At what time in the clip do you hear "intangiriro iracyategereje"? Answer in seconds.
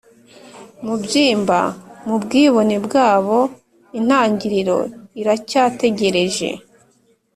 3.99-6.49